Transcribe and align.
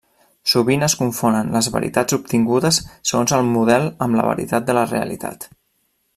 Sovint 0.51 0.85
es 0.85 0.95
confonen 1.01 1.51
les 1.55 1.67
veritats 1.75 2.17
obtingudes 2.17 2.79
segons 3.11 3.35
el 3.39 3.47
model 3.59 3.87
amb 4.07 4.21
la 4.21 4.27
veritat 4.31 4.67
de 4.71 4.77
la 4.79 4.89
realitat. 4.97 5.47